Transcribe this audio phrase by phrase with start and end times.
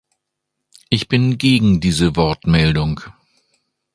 [0.89, 3.01] Ich bin gegen diese Wortmeldung.